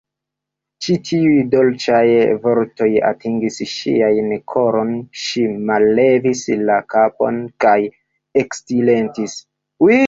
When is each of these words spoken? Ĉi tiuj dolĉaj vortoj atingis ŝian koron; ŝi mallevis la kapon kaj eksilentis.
Ĉi 0.85 0.93
tiuj 1.09 1.33
dolĉaj 1.51 1.99
vortoj 2.45 2.89
atingis 3.11 3.59
ŝian 3.75 4.33
koron; 4.55 4.91
ŝi 5.25 5.47
mallevis 5.69 6.45
la 6.71 6.83
kapon 6.97 7.41
kaj 7.67 7.79
eksilentis. 8.45 9.43